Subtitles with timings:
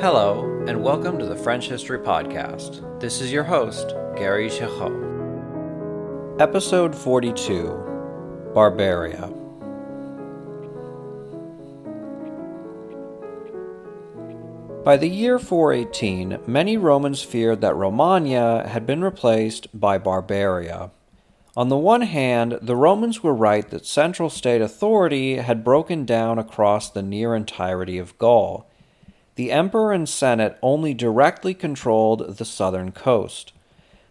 [0.00, 3.00] Hello, and welcome to the French History Podcast.
[3.00, 6.40] This is your host, Gary Girod.
[6.40, 9.26] Episode 42 Barbaria.
[14.84, 20.92] By the year 418, many Romans feared that Romania had been replaced by Barbaria.
[21.56, 26.38] On the one hand, the Romans were right that central state authority had broken down
[26.38, 28.70] across the near entirety of Gaul.
[29.38, 33.52] The emperor and senate only directly controlled the southern coast.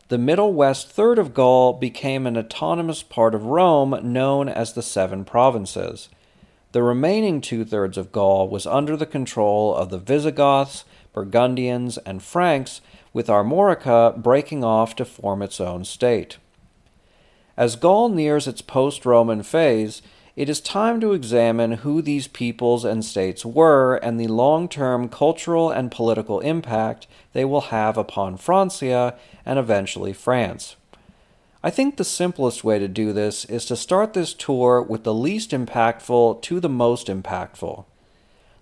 [0.08, 4.82] The middle west third of Gaul became an autonomous part of Rome known as the
[4.82, 6.08] Seven Provinces.
[6.72, 12.24] The remaining two thirds of Gaul was under the control of the Visigoths, Burgundians, and
[12.24, 12.80] Franks,
[13.12, 16.38] with Armorica breaking off to form its own state.
[17.58, 20.02] As Gaul nears its post Roman phase,
[20.38, 25.10] it is time to examine who these peoples and states were and the long term
[25.10, 30.76] cultural and political impact they will have upon Francia and eventually France.
[31.64, 35.14] I think the simplest way to do this is to start this tour with the
[35.14, 37.86] least impactful to the most impactful.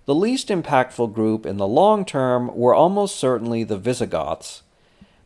[0.06, 4.62] The least impactful group in the long term were almost certainly the Visigoths.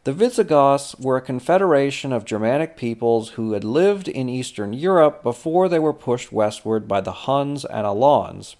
[0.05, 5.69] The Visigoths were a confederation of Germanic peoples who had lived in Eastern Europe before
[5.69, 8.57] they were pushed westward by the Huns and Alans.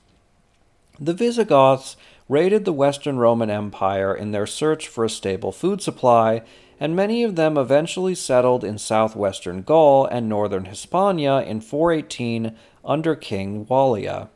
[1.01, 1.97] The Visigoths
[2.29, 6.43] raided the Western Roman Empire in their search for a stable food supply,
[6.79, 13.15] and many of them eventually settled in southwestern Gaul and northern Hispania in 418 under
[13.15, 14.29] King Wallia.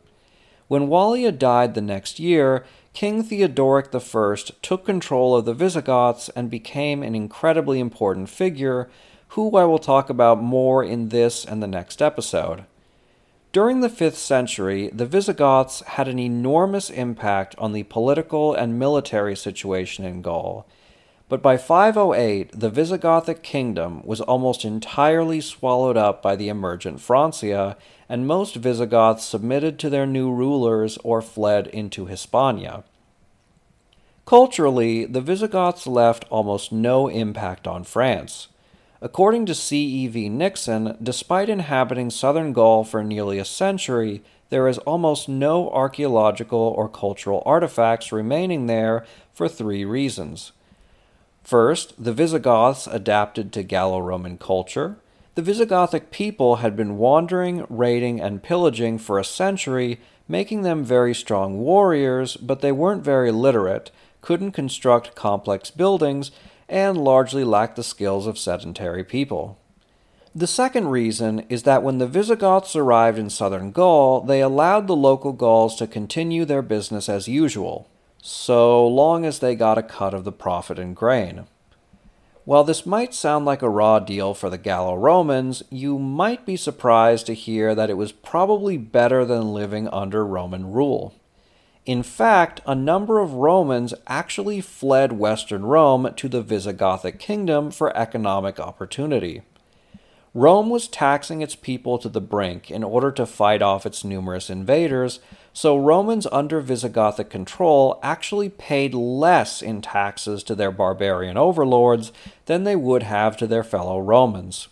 [0.68, 6.48] When Wallia died the next year, King Theodoric I took control of the Visigoths and
[6.48, 8.88] became an incredibly important figure,
[9.30, 12.64] who I will talk about more in this and the next episode.
[13.50, 19.34] During the 5th century, the Visigoths had an enormous impact on the political and military
[19.34, 20.64] situation in Gaul.
[21.34, 27.76] But by 508, the Visigothic kingdom was almost entirely swallowed up by the emergent Francia,
[28.08, 32.84] and most Visigoths submitted to their new rulers or fled into Hispania.
[34.26, 38.46] Culturally, the Visigoths left almost no impact on France.
[39.02, 40.28] According to C.E.V.
[40.28, 46.88] Nixon, despite inhabiting southern Gaul for nearly a century, there is almost no archaeological or
[46.88, 50.52] cultural artifacts remaining there for three reasons.
[51.44, 54.96] First, the Visigoths adapted to Gallo Roman culture.
[55.34, 61.14] The Visigothic people had been wandering, raiding, and pillaging for a century, making them very
[61.14, 63.90] strong warriors, but they weren't very literate,
[64.22, 66.30] couldn't construct complex buildings,
[66.66, 69.58] and largely lacked the skills of sedentary people.
[70.34, 74.96] The second reason is that when the Visigoths arrived in southern Gaul, they allowed the
[74.96, 77.86] local Gauls to continue their business as usual
[78.26, 81.44] so long as they got a cut of the profit in grain.
[82.46, 86.56] While this might sound like a raw deal for the Gallo Romans, you might be
[86.56, 91.14] surprised to hear that it was probably better than living under Roman rule.
[91.84, 97.94] In fact, a number of Romans actually fled Western Rome to the Visigothic kingdom for
[97.94, 99.42] economic opportunity.
[100.36, 104.50] Rome was taxing its people to the brink in order to fight off its numerous
[104.50, 105.20] invaders,
[105.52, 112.10] so Romans under Visigothic control actually paid less in taxes to their barbarian overlords
[112.46, 114.66] than they would have to their fellow Romans.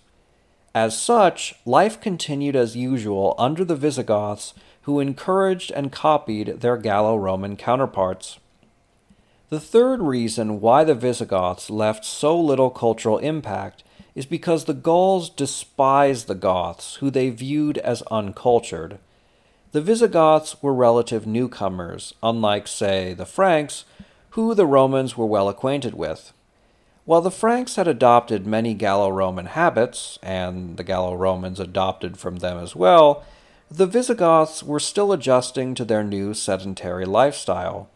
[0.75, 7.15] As such, life continued as usual under the Visigoths, who encouraged and copied their Gallo
[7.15, 8.41] Roman counterparts.
[9.49, 15.31] The third reason why the Visigoths left so little cultural impact is because the Gauls
[15.31, 18.99] despised the Goths, who they viewed as uncultured.
[19.73, 23.85] The Visigoths were relative newcomers, unlike, say, the Franks,
[24.31, 26.33] who the Romans were well acquainted with.
[27.05, 32.37] While the Franks had adopted many Gallo Roman habits, and the Gallo Romans adopted from
[32.37, 33.25] them as well,
[33.71, 37.89] the Visigoths were still adjusting to their new sedentary lifestyle.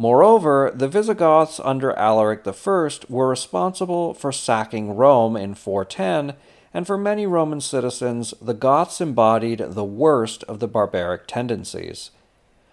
[0.00, 6.36] Moreover, the Visigoths under Alaric I were responsible for sacking Rome in 410,
[6.72, 12.12] and for many Roman citizens, the Goths embodied the worst of the barbaric tendencies.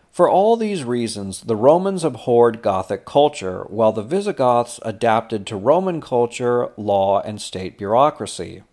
[0.09, 5.99] For all these reasons, the Romans abhorred Gothic culture, while the Visigoths adapted to Roman
[5.99, 8.63] culture, law, and state bureaucracy.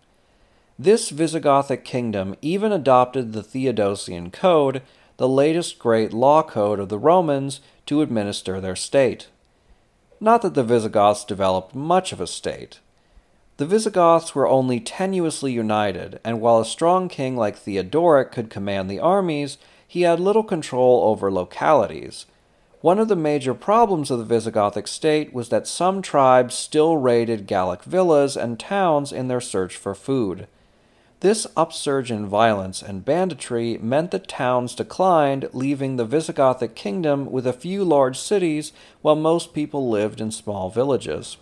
[0.79, 4.81] This Visigothic kingdom even adopted the Theodosian Code,
[5.17, 9.27] the latest great law code of the Romans, to administer their state.
[10.19, 12.79] Not that the Visigoths developed much of a state.
[13.57, 18.89] The Visigoths were only tenuously united, and while a strong king like Theodoric could command
[18.89, 22.25] the armies, he had little control over localities.
[22.81, 27.47] One of the major problems of the Visigothic state was that some tribes still raided
[27.47, 30.47] Gallic villas and towns in their search for food.
[31.21, 37.47] This upsurge in violence and banditry meant that towns declined, leaving the Visigothic kingdom with
[37.47, 41.37] a few large cities while most people lived in small villages.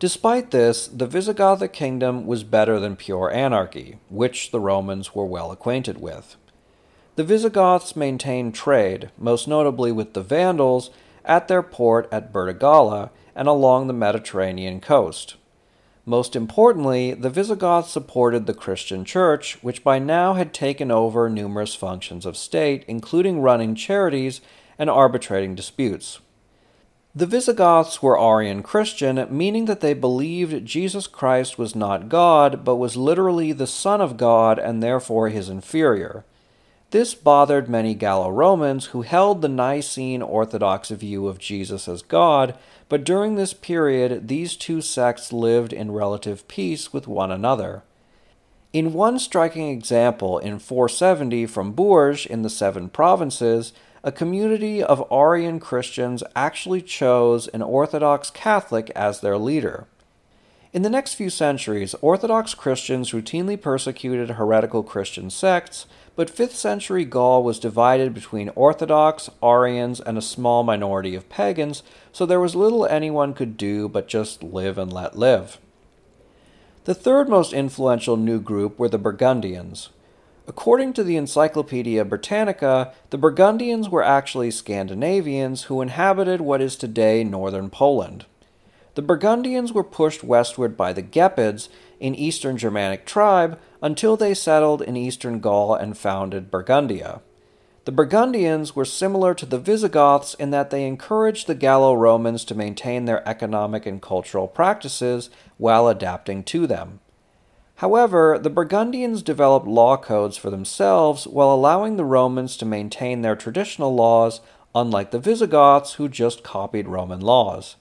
[0.00, 5.52] Despite this, the Visigothic kingdom was better than pure anarchy, which the Romans were well
[5.52, 6.36] acquainted with.
[7.16, 10.90] The Visigoths maintained trade, most notably with the Vandals,
[11.24, 15.36] at their port at Burdigala and along the Mediterranean coast.
[16.06, 21.74] Most importantly, the Visigoths supported the Christian Church, which by now had taken over numerous
[21.74, 24.42] functions of state, including running charities
[24.78, 26.20] and arbitrating disputes.
[27.14, 32.76] The Visigoths were Arian Christian, meaning that they believed Jesus Christ was not God, but
[32.76, 36.24] was literally the Son of God and therefore his inferior.
[36.94, 42.56] This bothered many Gallo Romans who held the Nicene Orthodox view of Jesus as God,
[42.88, 47.82] but during this period these two sects lived in relative peace with one another.
[48.72, 53.72] In one striking example in 470 from Bourges in the Seven Provinces,
[54.04, 59.88] a community of Arian Christians actually chose an Orthodox Catholic as their leader.
[60.74, 65.86] In the next few centuries, Orthodox Christians routinely persecuted heretical Christian sects,
[66.16, 71.84] but 5th century Gaul was divided between Orthodox, Arians, and a small minority of pagans,
[72.10, 75.58] so there was little anyone could do but just live and let live.
[76.86, 79.90] The third most influential new group were the Burgundians.
[80.48, 87.22] According to the Encyclopaedia Britannica, the Burgundians were actually Scandinavians who inhabited what is today
[87.22, 88.26] northern Poland.
[88.94, 91.68] The Burgundians were pushed westward by the Gepids,
[92.00, 97.20] an eastern Germanic tribe, until they settled in eastern Gaul and founded Burgundia.
[97.86, 102.54] The Burgundians were similar to the Visigoths in that they encouraged the Gallo Romans to
[102.54, 107.00] maintain their economic and cultural practices while adapting to them.
[107.76, 113.36] However, the Burgundians developed law codes for themselves while allowing the Romans to maintain their
[113.36, 114.40] traditional laws,
[114.72, 117.74] unlike the Visigoths, who just copied Roman laws.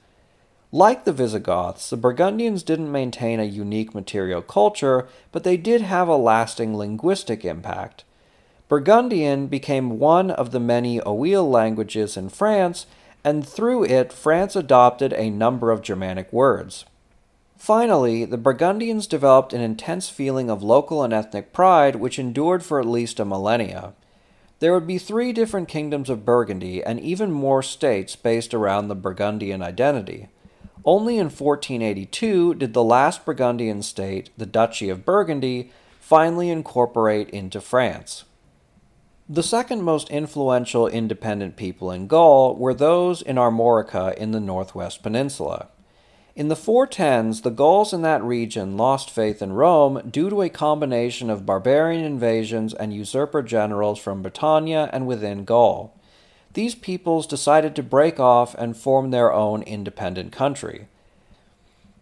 [0.76, 6.08] Like the Visigoths, the Burgundians didn't maintain a unique material culture, but they did have
[6.08, 8.04] a lasting linguistic impact.
[8.70, 12.88] Burgundian became one of the many Oïl languages in France,
[13.24, 16.86] and through it, France adopted a number of Germanic words.
[17.56, 22.80] Finally, the Burgundians developed an intense feeling of local and ethnic pride which endured for
[22.80, 23.94] at least a millennia.
[24.58, 28.96] There would be three different kingdoms of Burgundy and even more states based around the
[28.96, 30.30] Burgundian identity.
[30.86, 37.62] Only in 1482 did the last Burgundian state, the Duchy of Burgundy, finally incorporate into
[37.62, 38.26] France.
[39.30, 45.02] The second most influential independent people in Gaul were those in Armorica in the northwest
[45.02, 45.70] peninsula.
[46.36, 50.50] In the 410s, the Gauls in that region lost faith in Rome due to a
[50.50, 55.98] combination of barbarian invasions and usurper generals from Britannia and within Gaul
[56.54, 60.88] these peoples decided to break off and form their own independent country.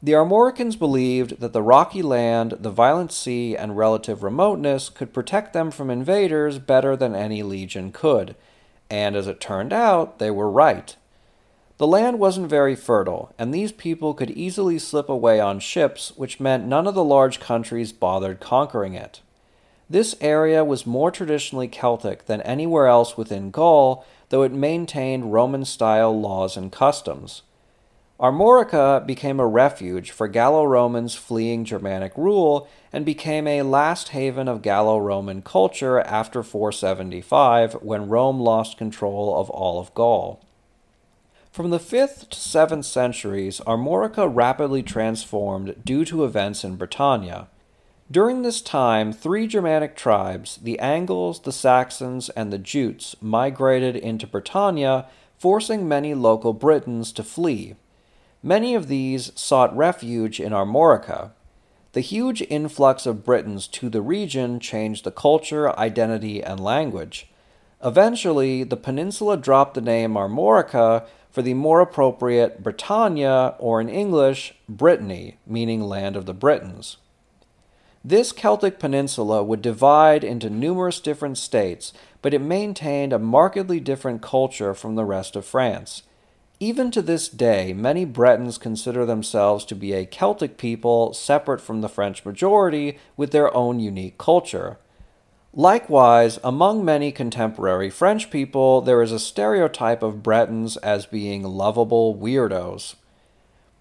[0.03, 5.53] The Armoricans believed that the rocky land, the violent sea, and relative remoteness could protect
[5.53, 8.35] them from invaders better than any legion could,
[8.89, 10.95] and as it turned out, they were right.
[11.77, 16.39] The land wasn't very fertile, and these people could easily slip away on ships, which
[16.39, 19.21] meant none of the large countries bothered conquering it.
[19.89, 25.63] This area was more traditionally Celtic than anywhere else within Gaul, though it maintained Roman
[25.63, 27.43] style laws and customs.
[28.19, 34.47] Armorica became a refuge for Gallo Romans fleeing Germanic rule and became a last haven
[34.47, 40.39] of Gallo Roman culture after 475 when Rome lost control of all of Gaul.
[41.51, 47.47] From the 5th to 7th centuries, Armorica rapidly transformed due to events in Britannia.
[48.11, 54.27] During this time, three Germanic tribes, the Angles, the Saxons, and the Jutes, migrated into
[54.27, 55.05] Britannia,
[55.37, 57.75] forcing many local Britons to flee.
[58.43, 61.31] Many of these sought refuge in Armorica.
[61.93, 67.29] The huge influx of Britons to the region changed the culture, identity, and language.
[67.81, 74.53] Eventually, the peninsula dropped the name Armorica for the more appropriate Britannia, or in English,
[74.67, 76.97] Brittany, meaning land of the Britons.
[78.03, 81.93] This Celtic peninsula would divide into numerous different states,
[82.23, 86.01] but it maintained a markedly different culture from the rest of France.
[86.59, 91.81] Even to this day, many Bretons consider themselves to be a Celtic people separate from
[91.81, 94.77] the French majority with their own unique culture.
[95.53, 102.15] Likewise, among many contemporary French people, there is a stereotype of Bretons as being lovable
[102.15, 102.95] weirdos.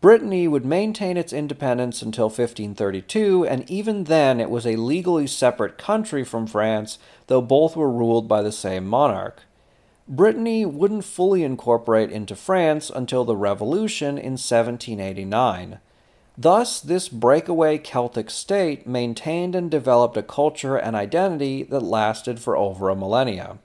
[0.00, 5.76] Brittany would maintain its independence until 1532, and even then it was a legally separate
[5.76, 9.42] country from France, though both were ruled by the same monarch.
[10.08, 15.80] Brittany wouldn't fully incorporate into France until the Revolution in 1789.
[16.38, 22.56] Thus, this breakaway Celtic state maintained and developed a culture and identity that lasted for
[22.56, 23.58] over a millennia.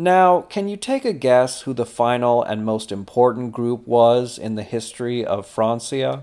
[0.00, 4.54] Now, can you take a guess who the final and most important group was in
[4.54, 6.22] the history of Francia?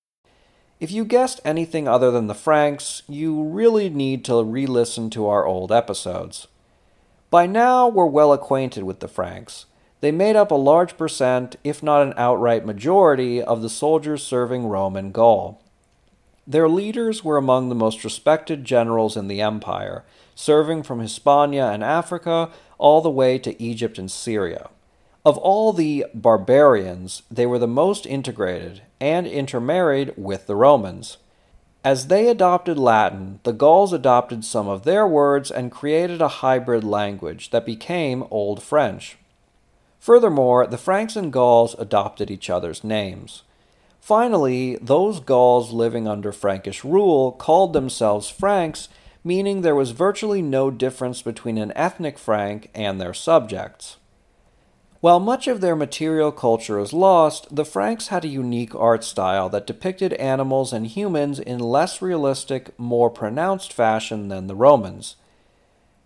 [0.81, 5.27] If you guessed anything other than the Franks, you really need to re listen to
[5.27, 6.47] our old episodes.
[7.29, 9.67] By now, we're well acquainted with the Franks.
[9.99, 14.65] They made up a large percent, if not an outright majority, of the soldiers serving
[14.65, 15.61] Rome and Gaul.
[16.47, 21.83] Their leaders were among the most respected generals in the empire, serving from Hispania and
[21.83, 24.71] Africa all the way to Egypt and Syria.
[25.23, 31.17] Of all the barbarians, they were the most integrated and intermarried with the Romans.
[31.83, 36.83] As they adopted Latin, the Gauls adopted some of their words and created a hybrid
[36.83, 39.17] language that became Old French.
[39.99, 43.43] Furthermore, the Franks and Gauls adopted each other's names.
[43.99, 48.89] Finally, those Gauls living under Frankish rule called themselves Franks,
[49.23, 53.97] meaning there was virtually no difference between an ethnic Frank and their subjects.
[55.01, 59.49] While much of their material culture is lost, the Franks had a unique art style
[59.49, 65.15] that depicted animals and humans in less realistic, more pronounced fashion than the Romans.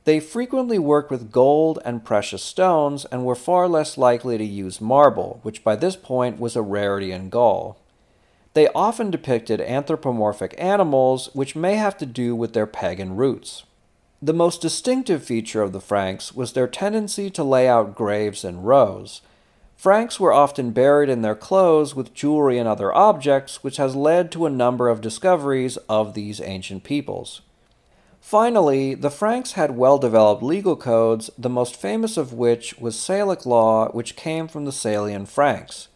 [0.06, 4.80] They frequently worked with gold and precious stones and were far less likely to use
[4.80, 7.78] marble, which by this point was a rarity in Gaul.
[8.54, 13.66] They often depicted anthropomorphic animals, which may have to do with their pagan roots.
[14.22, 18.62] The most distinctive feature of the Franks was their tendency to lay out graves in
[18.62, 19.22] rows.
[19.76, 24.32] Franks were often buried in their clothes with jewelry and other objects, which has led
[24.32, 27.42] to a number of discoveries of these ancient peoples.
[28.22, 33.46] Finally, the Franks had well developed legal codes, the most famous of which was Salic
[33.46, 35.90] law, which came from the Salian Franks.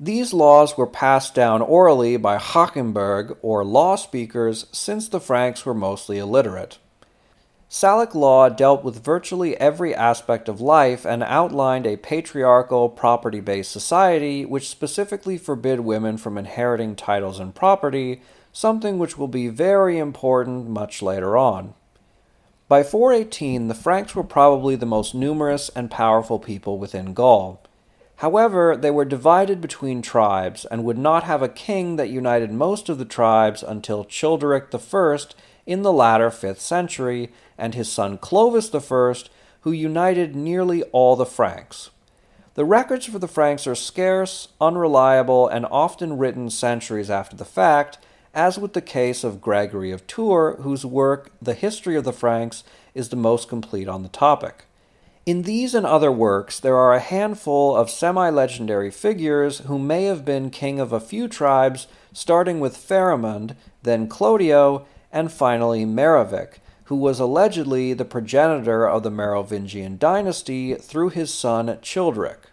[0.00, 5.74] These laws were passed down orally by Hochenberg, or law speakers, since the Franks were
[5.74, 6.78] mostly illiterate.
[7.70, 13.70] Salic law dealt with virtually every aspect of life and outlined a patriarchal, property based
[13.70, 18.22] society which specifically forbid women from inheriting titles and property,
[18.54, 21.74] something which will be very important much later on.
[22.68, 27.62] By 418, the Franks were probably the most numerous and powerful people within Gaul.
[28.16, 32.88] However, they were divided between tribes and would not have a king that united most
[32.88, 35.34] of the tribes until Childeric I
[35.68, 39.14] in the latter 5th century and his son Clovis I,
[39.60, 41.90] who united nearly all the Franks.
[42.54, 47.98] The records for the Franks are scarce, unreliable, and often written centuries after the fact,
[48.32, 52.64] as with the case of Gregory of Tours, whose work, The History of the Franks,
[52.94, 54.64] is the most complete on the topic.
[55.26, 60.04] In these and other works, there are a handful of semi legendary figures who may
[60.04, 66.54] have been king of a few tribes, starting with Pharamond, then Clodio, and finally Merovic,
[66.84, 72.50] who was allegedly the progenitor of the Merovingian dynasty through his son Childeric.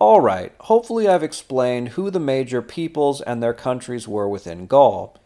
[0.00, 5.16] Alright, hopefully I've explained who the major peoples and their countries were within Gaul.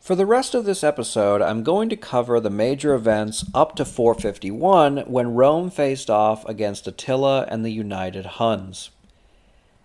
[0.00, 3.84] For the rest of this episode, I'm going to cover the major events up to
[3.84, 8.90] 451 when Rome faced off against Attila and the united Huns.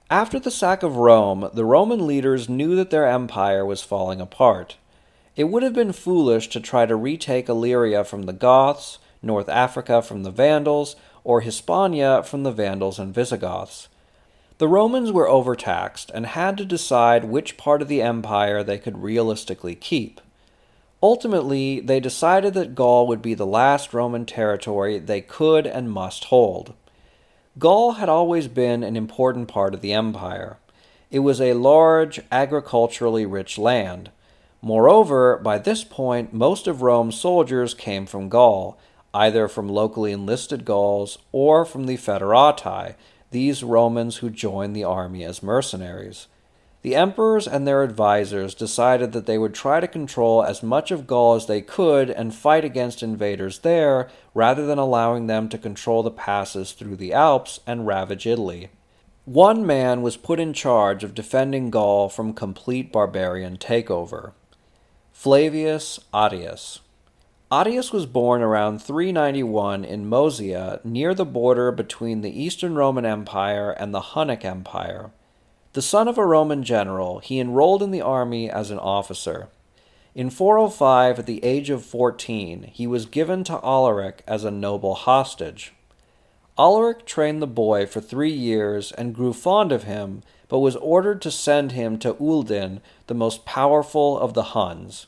[0.10, 4.78] After the sack of Rome, the Roman leaders knew that their empire was falling apart.
[5.40, 10.02] It would have been foolish to try to retake Illyria from the Goths, North Africa
[10.02, 13.88] from the Vandals, or Hispania from the Vandals and Visigoths.
[14.58, 19.02] The Romans were overtaxed and had to decide which part of the empire they could
[19.02, 20.20] realistically keep.
[21.02, 26.26] Ultimately, they decided that Gaul would be the last Roman territory they could and must
[26.26, 26.74] hold.
[27.58, 30.58] Gaul had always been an important part of the empire.
[31.10, 34.12] It was a large, agriculturally rich land.
[34.62, 38.78] Moreover, by this point, most of Rome's soldiers came from Gaul,
[39.14, 42.96] either from locally enlisted Gauls or from the Foederati,
[43.32, 46.28] these Romans who joined the army as mercenaries.
[46.82, 51.08] The emperors and their advisers decided that they would try to control as much of
[51.08, 56.04] Gaul as they could and fight against invaders there, rather than allowing them to control
[56.04, 58.70] the passes through the Alps and ravage Italy.
[59.24, 64.34] One man was put in charge of defending Gaul from complete barbarian takeover
[65.22, 66.80] Flavius Aetius.
[67.52, 73.70] Aetius was born around 391 in Moesia, near the border between the Eastern Roman Empire
[73.72, 75.12] and the Hunnic Empire.
[75.74, 79.50] The son of a Roman general, he enrolled in the army as an officer.
[80.16, 84.96] In 405, at the age of 14, he was given to Alaric as a noble
[84.96, 85.74] hostage.
[86.58, 91.22] Alaric trained the boy for three years and grew fond of him, but was ordered
[91.22, 95.08] to send him to Uldin, the most powerful of the Huns.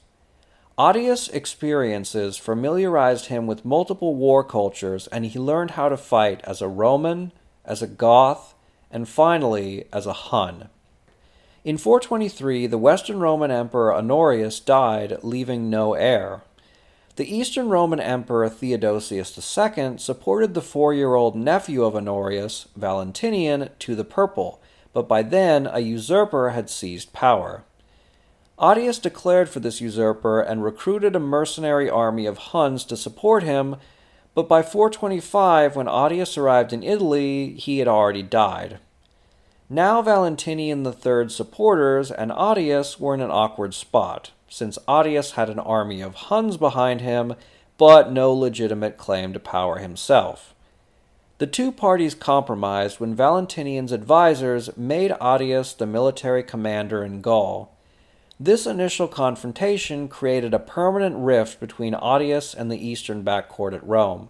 [0.80, 6.62] Aetius' experiences familiarized him with multiple war cultures, and he learned how to fight as
[6.62, 7.32] a Roman,
[7.66, 8.56] as a Goth,
[8.90, 10.70] and finally as a Hun.
[11.64, 16.42] In 423, the Western Roman Emperor Honorius died, leaving no heir.
[17.18, 23.70] The Eastern Roman Emperor Theodosius II supported the four year old nephew of Honorius, Valentinian,
[23.80, 24.60] to the purple,
[24.94, 27.64] but by then a usurper had seized power.
[28.62, 33.78] Aetius declared for this usurper and recruited a mercenary army of Huns to support him,
[34.36, 38.80] but by 425, when Aetius arrived in Italy, he had already died.
[39.70, 45.60] Now Valentinian III's supporters and Aetius were in an awkward spot, since Aetius had an
[45.60, 47.36] army of Huns behind him,
[47.78, 50.54] but no legitimate claim to power himself.
[51.42, 57.76] The two parties compromised when Valentinian's advisers made Aetius the military commander in Gaul.
[58.40, 64.30] This initial confrontation created a permanent rift between Aetius and the eastern backcourt at Rome.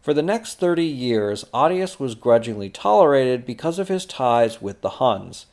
[0.00, 5.00] For the next 30 years, Aetius was grudgingly tolerated because of his ties with the
[5.00, 5.46] Huns.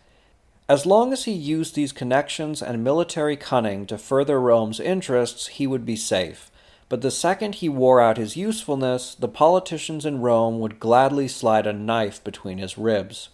[0.69, 5.65] As long as he used these connections and military cunning to further Rome's interests, he
[5.65, 6.51] would be safe.
[6.93, 11.65] But the second he wore out his usefulness, the politicians in Rome would gladly slide
[11.65, 13.29] a knife between his ribs.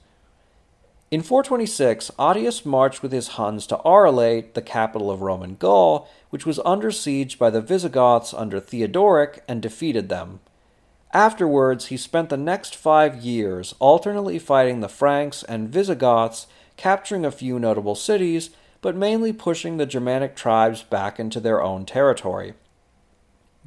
[1.12, 6.46] In 426, Aetius marched with his Huns to Arelate, the capital of Roman Gaul, which
[6.46, 10.40] was under siege by the Visigoths under Theodoric, and defeated them.
[11.12, 17.30] Afterwards, he spent the next five years alternately fighting the Franks and Visigoths, capturing a
[17.30, 22.54] few notable cities, but mainly pushing the Germanic tribes back into their own territory.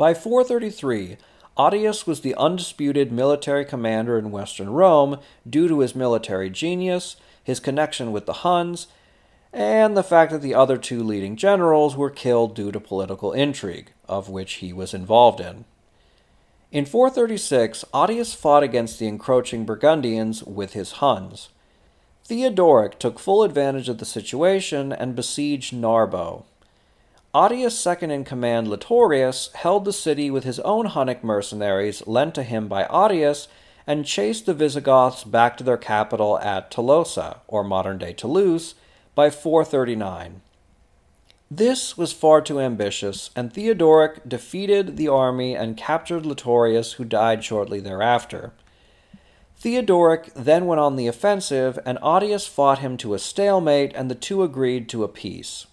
[0.02, 1.16] By 433,
[1.56, 7.60] Aetius was the undisputed military commander in Western Rome due to his military genius his
[7.60, 8.88] connection with the Huns,
[9.52, 13.92] and the fact that the other two leading generals were killed due to political intrigue,
[14.08, 15.66] of which he was involved in.
[16.72, 21.50] In 436, Aetius fought against the encroaching Burgundians with his Huns.
[22.24, 26.42] Theodoric took full advantage of the situation and besieged Narbo.
[27.34, 32.42] Aetius' second in command, Litorius, held the city with his own Hunnic mercenaries lent to
[32.42, 33.48] him by Aetius
[33.86, 38.74] and chased the Visigoths back to their capital at Tolosa, or modern day Toulouse,
[39.14, 40.42] by 439.
[41.50, 47.42] This was far too ambitious, and Theodoric defeated the army and captured Litorius, who died
[47.42, 48.52] shortly thereafter.
[49.56, 54.14] Theodoric then went on the offensive, and Aetius fought him to a stalemate, and the
[54.14, 55.66] two agreed to a peace.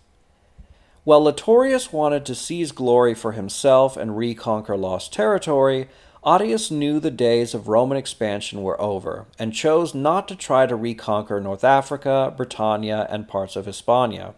[1.10, 5.90] While Litorius wanted to seize glory for himself and reconquer lost territory,
[6.24, 10.76] Aetius knew the days of Roman expansion were over, and chose not to try to
[10.76, 14.36] reconquer North Africa, Britannia, and parts of Hispania.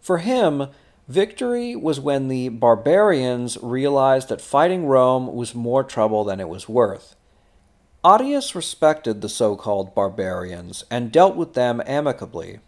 [0.00, 0.68] For him,
[1.06, 6.66] victory was when the barbarians realized that fighting Rome was more trouble than it was
[6.66, 7.14] worth.
[8.02, 12.60] Aetius respected the so called barbarians and dealt with them amicably.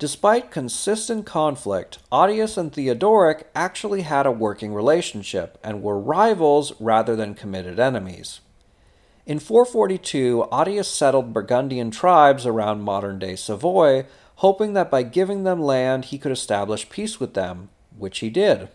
[0.00, 7.14] Despite consistent conflict, Aetius and Theodoric actually had a working relationship and were rivals rather
[7.14, 8.40] than committed enemies.
[9.26, 15.60] In 442, Aetius settled Burgundian tribes around modern day Savoy, hoping that by giving them
[15.60, 18.70] land he could establish peace with them, which he did.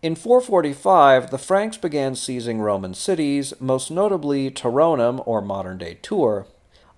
[0.00, 6.46] In 445, the Franks began seizing Roman cities, most notably Tarentum or modern day Tours.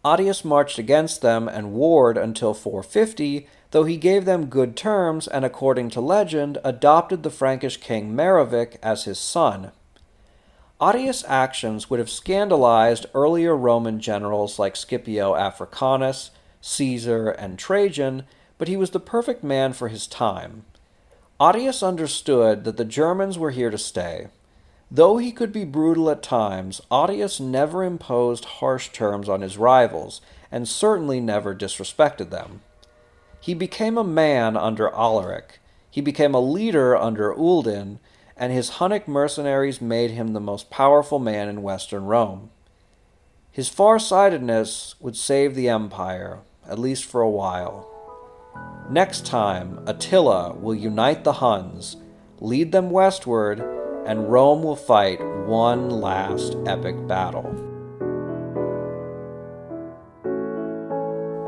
[0.04, 5.44] Aetius marched against them and warred until 450, though he gave them good terms and,
[5.44, 9.72] according to legend, adopted the Frankish king Merovic as his son.
[10.80, 18.24] Aetius' actions would have scandalized earlier Roman generals like Scipio Africanus, Caesar, and Trajan,
[18.58, 20.64] but he was the perfect man for his time.
[21.40, 24.28] Aetius understood that the Germans were here to stay.
[24.90, 30.20] Though he could be brutal at times, Aetius never imposed harsh terms on his rivals,
[30.52, 32.60] and certainly never disrespected them.
[33.40, 38.00] He became a man under Alaric, he became a leader under Uldin,
[38.36, 42.50] and his Hunnic mercenaries made him the most powerful man in western Rome.
[43.52, 47.88] His far-sightedness would save the empire, at least for a while.
[48.90, 51.96] Next time, Attila will unite the Huns,
[52.40, 53.62] lead them westward,
[54.06, 57.50] and Rome will fight one last epic battle.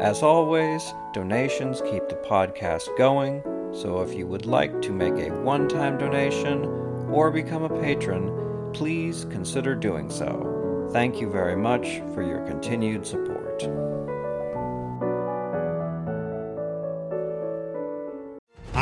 [0.01, 3.43] As always, donations keep the podcast going,
[3.73, 6.65] so if you would like to make a one time donation
[7.11, 10.89] or become a patron, please consider doing so.
[10.93, 13.63] Thank you very much for your continued support.